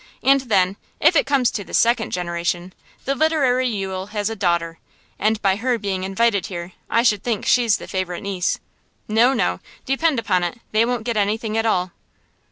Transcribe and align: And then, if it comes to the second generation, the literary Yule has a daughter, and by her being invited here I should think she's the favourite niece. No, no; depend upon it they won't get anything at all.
And 0.23 0.41
then, 0.41 0.77
if 0.99 1.15
it 1.15 1.27
comes 1.27 1.51
to 1.51 1.63
the 1.63 1.75
second 1.75 2.09
generation, 2.11 2.73
the 3.05 3.13
literary 3.13 3.67
Yule 3.67 4.07
has 4.07 4.31
a 4.31 4.35
daughter, 4.35 4.79
and 5.19 5.39
by 5.43 5.57
her 5.57 5.77
being 5.77 6.03
invited 6.03 6.47
here 6.47 6.71
I 6.89 7.03
should 7.03 7.21
think 7.21 7.45
she's 7.45 7.77
the 7.77 7.87
favourite 7.87 8.23
niece. 8.23 8.57
No, 9.07 9.33
no; 9.35 9.59
depend 9.85 10.17
upon 10.17 10.43
it 10.43 10.57
they 10.71 10.85
won't 10.85 11.03
get 11.05 11.17
anything 11.17 11.55
at 11.55 11.67
all. 11.67 11.91